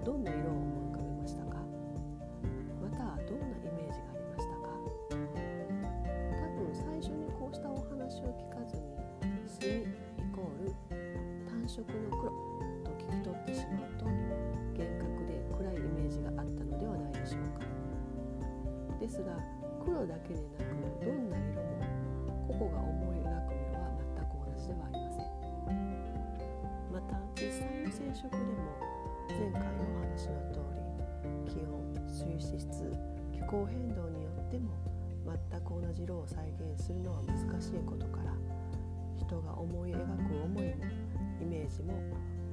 [0.05, 1.57] どんな色を思い浮かべましたか？
[2.81, 4.73] またどんなイメージがありましたか？
[5.09, 8.81] 多分最初にこうしたお話を聞かずに
[9.45, 9.85] 「墨」
[10.17, 10.73] イコール
[11.47, 12.52] 単色の黒
[13.33, 14.05] 取ってしまうと
[14.77, 17.65] 厳格で暗いイメージがあったのではないでしょうか
[19.01, 19.33] ですが
[19.81, 21.81] 黒だけでなくどんな色も
[22.47, 25.33] 個々が思い描く色は全く同じではありません
[26.93, 28.93] また実際の染色でも
[29.27, 30.61] 前回のお話の通
[31.49, 31.81] り気温
[32.37, 32.69] 水質
[33.33, 34.77] 気候変動によっても
[35.25, 38.33] 全く同じ色を再現するのは難しいことから
[39.17, 40.85] 人が思い描く思いも
[41.41, 41.93] イメージも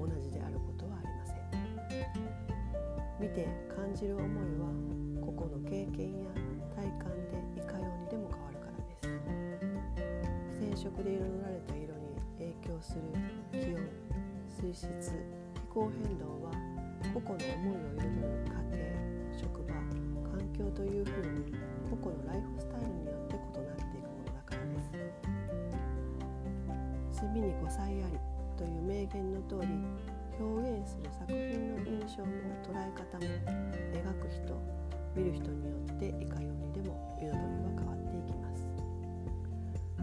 [0.01, 0.70] 同じであること
[3.21, 4.73] 見て感じる思いは
[5.21, 6.31] 個々の経験や
[6.75, 9.05] 体感でいかようにでも変わるからです。
[10.59, 13.03] 染色で彩られた色に影響する
[13.53, 13.85] 気温
[14.49, 14.89] 水質
[15.53, 16.51] 気候変動は
[17.13, 18.89] 個々の思いを彩る家庭
[19.39, 19.75] 職場
[20.25, 21.53] 環境というふうに
[21.91, 24.81] 個々のライフスタイルによって異なっていくものだからで
[27.13, 27.21] す。
[27.21, 28.19] 墨に5歳あり
[28.57, 29.69] という名言の通り
[30.41, 32.33] 表現する作品の印象も
[32.65, 33.29] 捉え方も
[33.93, 34.57] 描く人
[35.15, 37.45] 見る人によっていかようにでも彩りは
[37.77, 38.49] 変わっていきま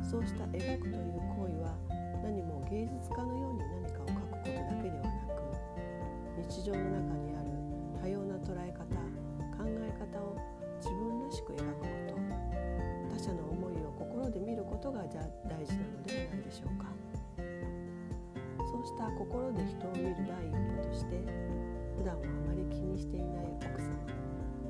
[0.06, 1.74] すそうした描くという行為は
[2.22, 5.42] 何も芸術家のように何かを描くことだけではなく
[6.38, 7.50] 日常の中にある
[7.98, 8.86] 多様な捉え方
[9.58, 10.38] 考え方を
[10.78, 11.88] 自分らしく描くこ
[13.10, 15.18] と他者の思いを心で見ることが大
[15.66, 16.98] 事なのではないでしょうか。
[18.68, 20.17] そうした心で人を見る
[22.08, 23.92] 段はあまり気にしていない奥様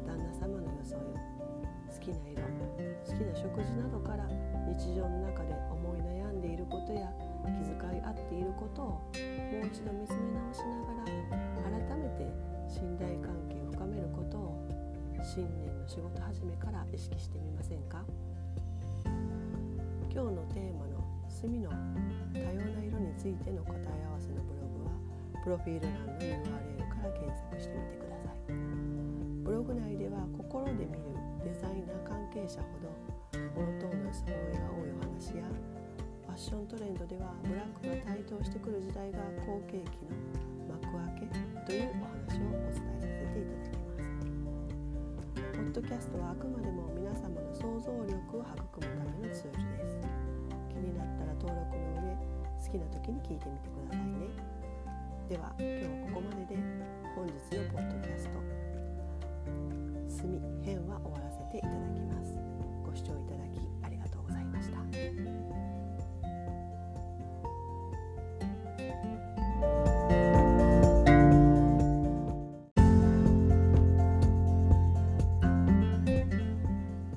[0.10, 4.26] 旦那様の装い好きな色好きな食事などから
[4.66, 7.14] 日常の中で思い悩んでいることや
[7.46, 11.14] 気遣い合っていることをもう一度見つめ直しながら
[11.86, 12.26] 改めて
[12.66, 14.58] 信頼関係を深めることを
[15.22, 18.02] 新年の仕事始めから意識してみませんか？
[20.10, 21.70] 今日のテーマの墨の
[22.34, 24.92] 多様な色についての答え合わせのブログは
[25.44, 26.77] プロフィール欄の URL
[27.08, 28.52] から検索してみてください。
[29.44, 32.92] ブログ内では心で見るデザイナー関係者ほど
[33.56, 35.48] モノトーンな装いが多いお話や
[36.28, 40.84] ファッショントレンドではブラックが台頭してくる時代が好景気の幕
[41.16, 41.32] 開け
[41.64, 44.12] というお話をお伝えさせていただきます。
[45.56, 49.96] ポッドキャストはあくまでも皆様の想像力を育むためのツールです。
[50.68, 54.28] 気になったら登録の上好きな時に聞いてみてくださいね。
[55.30, 56.97] では今日はここまでで。
[57.18, 58.38] 本日のポッドキャスト
[60.08, 62.38] 「墨編」は終わらせていただきます。
[62.86, 64.78] ご視聴いただきありがとうございました。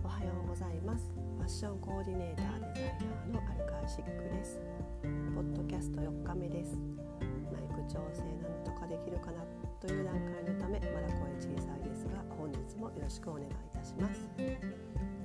[0.02, 1.12] おはようございます。
[1.36, 2.94] ファッションコーディネーターデザイ
[3.34, 4.62] ナーのアルカーシックです。
[5.34, 6.78] ポッドキャスト4日目です。
[7.52, 9.44] マイク調整なんとかできるかな。
[9.80, 14.28] という段階のためまだ声小さいですが本日もよろしくお願いいたします。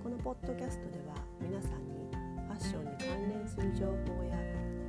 [0.01, 2.07] このポッドキャストでは皆さんに
[2.47, 4.39] ファッションに関連する情報や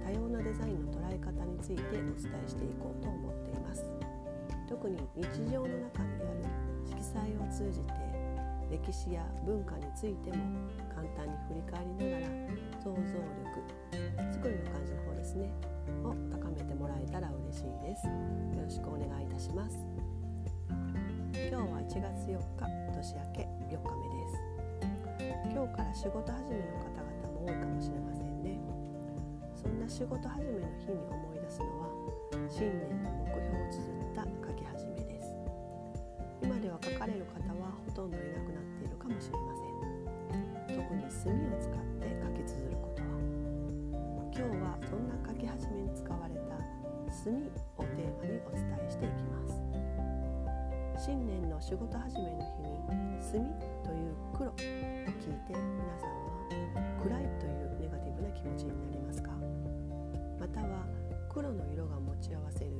[0.06, 3.90] 多様なデザインの捉え方についてお伝えしていこうと思っています。
[4.68, 6.46] 特に日常の中にある
[6.86, 7.92] 色彩を通じて
[8.70, 10.36] 歴史や文化についても
[11.14, 12.26] 単に振り返りながら
[12.82, 15.50] 想像力作りの感じの方ですね。
[16.02, 18.06] を高めてもらえたら嬉しいです。
[18.06, 18.12] よ
[18.62, 19.78] ろしくお願いいたします。
[21.36, 24.40] 今日は1月4日年明け4日目です。
[25.52, 28.58] 今日から仕事始めの方々も多いかもしれませんね。
[29.54, 31.88] そんな仕事始めの日に思い出すのは
[32.48, 35.34] 新年の目標を綴った書き始めです。
[36.42, 39.65] 今では書かれる方はほとんどいなくなっているかもしれません。
[40.86, 43.02] 特に墨を使って書き綴ること。
[43.02, 43.08] は
[44.30, 46.62] 今日はそんな書き始めに使われた
[47.10, 49.58] 墨をテーマにお伝えしていきます。
[51.10, 52.78] 新年の仕事始めの日に
[53.18, 53.50] 墨
[53.82, 55.58] という黒を聞いて皆
[55.98, 56.46] さんは
[57.02, 59.32] 暗いというネガティブな気持ちになりますか？
[60.38, 60.86] または
[61.28, 62.70] 黒の色が持ち合わせる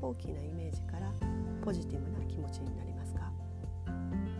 [0.00, 1.12] 高貴なイメージから
[1.64, 3.32] ポジティブな気持ちになりますか？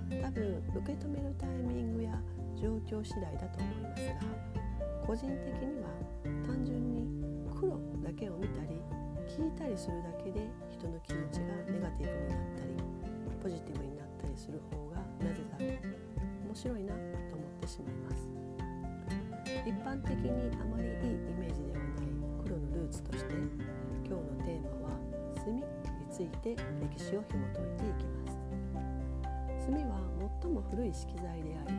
[0.09, 2.20] 多分受け止めるタイミングや
[2.56, 4.14] 状況次第だと思いますが
[5.06, 5.88] 個人的には
[6.46, 7.06] 単純に
[7.59, 8.80] 黒だけを見たり
[9.28, 12.74] 聞いたりするだけで人の気持ちがネガティブになったり
[13.42, 15.98] ポジティブになったりする方がなぜだろう。
[16.48, 18.28] 面白いなと思ってしまいます。
[19.66, 22.09] 一般的にあまりいいイメージではない
[22.42, 23.44] 黒のルーツとして今
[24.04, 24.96] 日のテーマは
[25.36, 25.62] 炭に
[26.11, 28.28] ついて歴史を紐解いていきます。
[29.69, 30.01] 炭は
[30.41, 31.77] 最も古い色材であり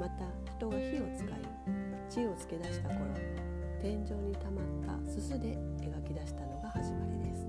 [0.00, 0.24] また
[0.56, 1.28] 人が火を使い
[2.08, 3.12] 血をつけ出した頃
[3.82, 7.46] 天井にたまったすすで描き出したのが始まりです。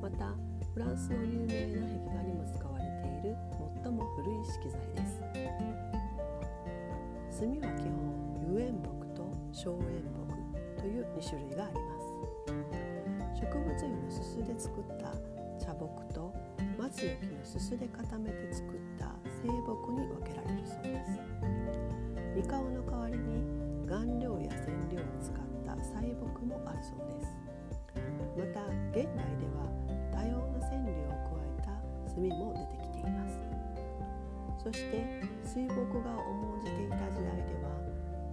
[0.00, 0.32] また
[0.72, 2.84] フランスの有名な壁画にも使われ
[3.20, 3.36] ている
[3.84, 5.20] 最も古い色材です。
[7.38, 7.92] 炭は基本
[8.48, 12.08] 有塩木と小塩木という2種類があります。
[13.38, 15.12] 植物油のすすで作った
[15.62, 16.32] 茶木と
[16.88, 19.12] 松の木のすすで固めて作った
[19.44, 21.20] 清木に分けられるそうです。
[22.34, 23.44] 三河の代わりに
[23.86, 25.36] 顔料や染料を使っ
[25.68, 27.36] た細木もあるそうです。
[28.40, 28.64] また
[28.96, 29.68] 現代では
[30.16, 31.76] 多様な染料を加えた
[32.08, 33.36] 炭も出てきています。
[34.64, 37.68] そして水墨画を重んじていた時代では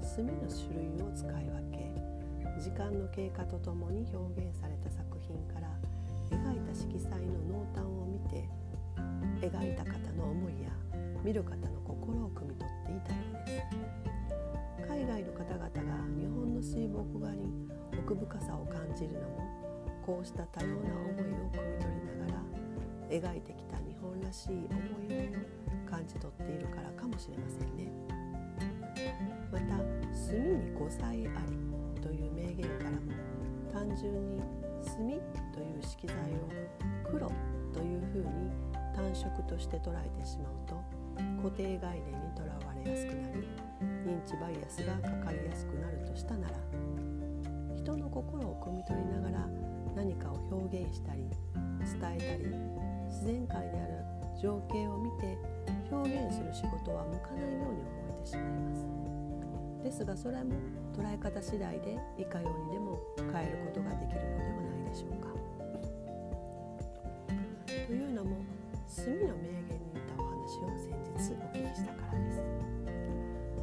[0.01, 1.91] 墨の種類を使い分け
[2.63, 5.64] 時間の経過とともに表現された作品から
[6.75, 8.49] 色彩の濃淡を見て
[9.39, 10.69] 描いた方の思いや
[11.23, 14.85] 見る方の心を汲み取っていたようです。
[14.87, 15.71] 海外の方々が
[16.19, 17.51] 日本の水墨画に
[17.97, 19.55] 奥深さを感じるのも
[20.05, 24.59] こうした多様な思いを汲み取りながら描いてきた日本らしい思
[25.09, 27.91] いを感じ取っているからかもしれませんね。
[29.51, 29.77] また
[30.13, 31.57] 「墨に五彩あり」
[32.01, 32.97] という名言からも
[33.71, 34.41] 単純に
[34.85, 35.21] 墨
[35.53, 37.31] という色彩を黒
[37.73, 38.51] というふうに
[38.95, 40.75] 単色として捉えてしまうと
[41.41, 43.47] 固定概念にとらわれやすくなり
[44.05, 46.55] 認知バイアスがかかりやすくなるとしたなら
[47.75, 49.47] 人の心を汲み取りながら
[49.95, 51.23] 何かを表現したり
[51.85, 52.55] 伝えたり
[53.07, 54.05] 自然界にある
[54.41, 55.37] 情景を見て
[55.91, 58.85] 表現する仕事は向かないように思えてしまいます。
[59.83, 60.55] ですがそれも
[60.97, 62.99] 捉え方次第でいかようにでも
[63.31, 64.54] 変えることができるのでは
[68.95, 72.39] も墨の名言に似たお話を先日お聞きしたからです。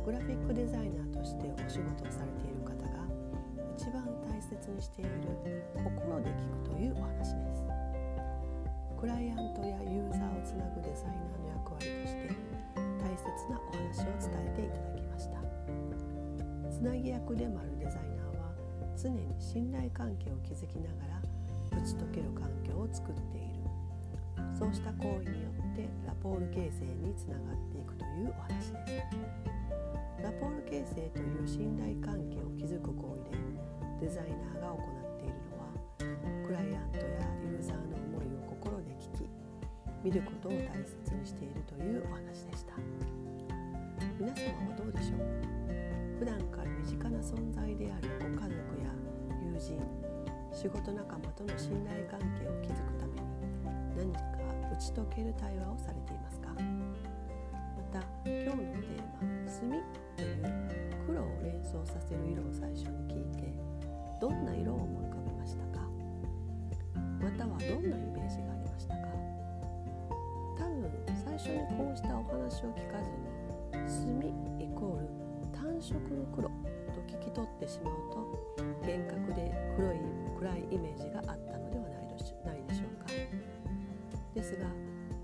[0.05, 3.01] グラフィックデザイナーとしてお仕事をされている方が
[3.73, 5.11] 一番大切にしている
[5.73, 7.65] 心で聞くというお話です。
[9.01, 12.29] クライアントやユーザーをつなぐデザイナーの役割として
[13.01, 15.41] 大切なお話を伝えていただきました。
[16.69, 18.53] つなぎ役でもあるデザイナーは
[19.01, 23.52] 常に信頼関係を築きながら打ち解ける環境を作っている。
[24.63, 30.23] そうした行為によってラポール形成につながっていくというお話です。
[30.23, 33.35] ラポール形成という信頼関係を築く行為
[33.99, 35.67] でデザイナーが行っているのは
[36.47, 39.29] クライアントやユーザーの思いを心で聞き
[40.05, 42.79] 見ることを大切にしているというお話でした。
[44.15, 46.23] 皆様はどうでしょう？
[46.23, 48.95] 普段から身近な存在であるご家族や
[49.43, 49.83] 友人
[50.55, 53.27] 仕事仲間との信頼関係を築くために
[53.99, 54.32] 何か
[54.83, 56.49] ち解ける対話をされていますか？
[56.51, 56.59] ま
[57.95, 59.79] た今日のテーマ「墨」
[60.19, 60.43] という
[61.07, 63.55] 黒を連想させる色を最初に聞いて
[64.21, 65.87] どんな色を思い浮かべましたか？
[66.99, 69.07] またはどんなイメージがありましたか？
[70.59, 75.07] 多分最初にこうしたお話を聞かずに墨イコール
[75.53, 76.55] 単色の黒と
[77.07, 78.19] 聞き取ってしまうと
[78.83, 80.01] 幻覚で黒い
[80.41, 81.52] 暗いイメージがあった。
[84.53, 84.69] ですが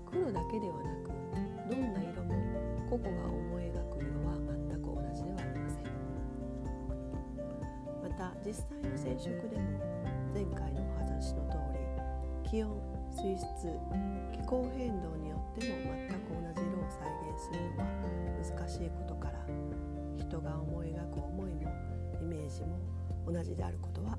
[0.09, 1.13] 黒だけではなく
[1.69, 2.33] どんな色も
[2.89, 5.85] 個々が思い描く色は全く同じではありません。
[8.01, 9.69] また実際の染色でも
[10.33, 13.45] 前回のお話の通り気温水質
[14.33, 17.85] 気候変動によっても全く同じ色を再現するのは
[18.41, 19.45] 難しいことから
[20.17, 21.69] 人が思い描く思いも
[22.19, 22.79] イメージも
[23.27, 24.17] 同じであることは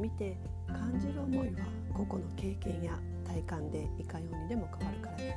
[0.00, 0.36] 見て
[0.66, 5.36] 感じる思いは個々の経験や体感でいかようにでも変わるからで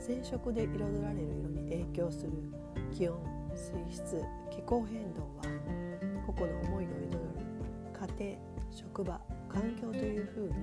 [0.00, 2.32] す染色で彩られる色に影響する
[2.92, 3.18] 気温
[3.54, 5.42] 水質気候変動は
[6.26, 7.18] 個々の思いを彩る
[8.18, 8.38] 家庭
[8.70, 10.54] 職場環境というふうに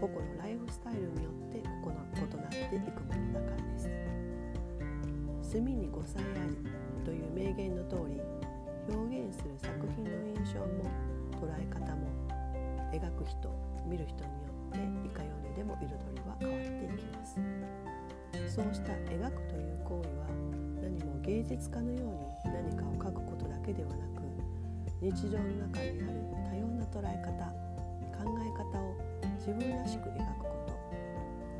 [0.00, 4.14] 個々のライフスタイルによって異なっていくものだからです。
[5.54, 8.20] 墨に5歳ありという名言の通り
[8.92, 10.10] 表現する作品の
[10.40, 10.90] 印象も
[11.44, 12.08] 捉え方も
[12.90, 13.52] 描く人
[13.86, 17.36] 見る人によっていかようにでも彩りは変わっていきます。
[18.48, 20.26] そうした描くという行為は
[20.80, 24.24] 何も芸術家のように何かを描くことだけではなく
[25.02, 27.44] 日常の中にある多様な捉え方
[28.16, 28.96] 考え方を
[29.36, 30.72] 自分らしく描くこと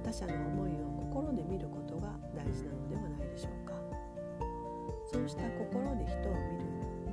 [0.03, 3.75] 他者の思いを心で見ることが大事なのではないでしょうか。
[5.13, 6.65] そうした心で人を見る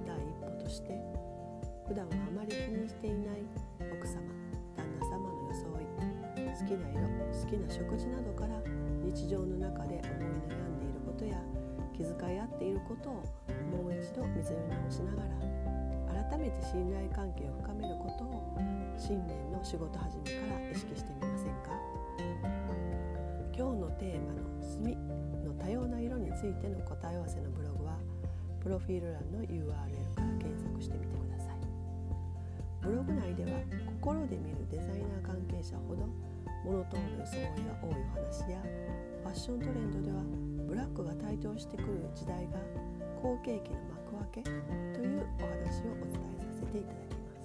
[0.07, 1.00] 第一歩として
[1.91, 3.43] 普段はあまり気にしていない
[3.91, 4.23] 奥様
[4.79, 5.83] 旦那様の装い
[6.39, 8.63] 好きな色好きな食事などから
[9.03, 11.35] 日常の中で思い悩んでいることや
[11.91, 13.27] 気遣い合っていることを
[13.75, 15.27] もう一度見つめ直しなが
[16.15, 18.55] ら改めて信頼関係を深めることを
[18.95, 21.75] 新年の仕事始めから意識してみませんか？
[23.51, 24.95] 今日のテーマの「墨」
[25.43, 27.99] の多様な色についての答え合わせのブログは
[28.63, 29.67] プロフィール欄の URL
[30.15, 31.50] から検索してみてください。
[32.81, 33.59] ブログ内では
[34.01, 36.07] 心で見るデザイナー関係者ほど
[36.65, 38.61] モノトーンの装いが多いお話や
[39.23, 40.23] ファッショントレンドでは
[40.67, 42.57] ブラックが台頭してくる時代が
[43.21, 43.77] 好景気の
[44.09, 44.49] 幕開け
[44.97, 47.41] というお話をお伝えさせていただきます。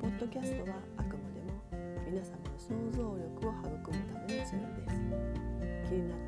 [0.00, 1.56] ポッドキャストはあくまでも
[2.04, 4.96] 皆様の想像力を育むためのツールです。
[5.88, 6.18] 気になっ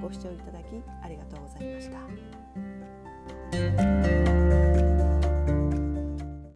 [0.00, 2.99] ご視聴いただきありがとうございました。